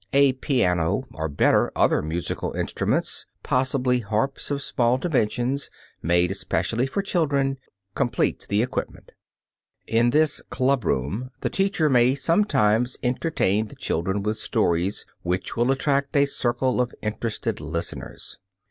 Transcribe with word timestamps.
A 0.13 0.33
piano, 0.33 1.03
or, 1.13 1.29
better, 1.29 1.71
other 1.75 2.01
musical 2.01 2.53
instruments, 2.53 3.27
possibly 3.43 3.99
harps 3.99 4.49
of 4.49 4.63
small 4.63 4.97
dimensions, 4.97 5.69
made 6.01 6.31
especially 6.31 6.87
for 6.87 7.03
children, 7.03 7.59
completes 7.93 8.47
the 8.47 8.63
equipment. 8.63 9.11
In 9.85 10.09
this 10.09 10.41
"club 10.49 10.85
room" 10.85 11.29
the 11.41 11.51
teacher 11.51 11.87
may 11.87 12.15
sometimes 12.15 12.97
entertain 13.03 13.67
the 13.67 13.75
children 13.75 14.23
with 14.23 14.39
stories, 14.39 15.05
which 15.21 15.55
will 15.55 15.69
attract 15.71 16.15
a 16.17 16.25
circle 16.25 16.81
of 16.81 16.95
interested 17.03 17.59
listeners. 17.61 18.39